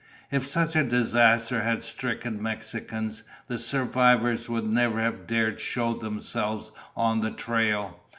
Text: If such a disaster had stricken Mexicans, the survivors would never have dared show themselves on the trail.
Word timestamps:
If 0.31 0.47
such 0.47 0.75
a 0.75 0.83
disaster 0.83 1.61
had 1.61 1.83
stricken 1.83 2.41
Mexicans, 2.41 3.21
the 3.47 3.59
survivors 3.59 4.49
would 4.49 4.65
never 4.67 4.99
have 4.99 5.27
dared 5.27 5.59
show 5.61 5.93
themselves 5.93 6.71
on 6.97 7.21
the 7.21 7.29
trail. 7.29 7.99